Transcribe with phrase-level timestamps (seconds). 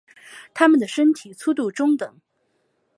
[0.55, 2.19] 它们的身体粗度中等。